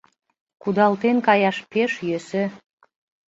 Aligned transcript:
Кудалтен 0.61 1.17
каяш 1.27 1.57
пеш 1.71 1.91
йӧсӧ. 2.07 2.43